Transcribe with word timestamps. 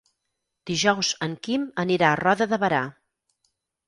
Dijous 0.69 1.11
en 1.25 1.35
Quim 1.47 1.67
anirà 1.83 2.09
a 2.13 2.15
Roda 2.21 2.47
de 2.55 2.59
Berà. 2.65 2.81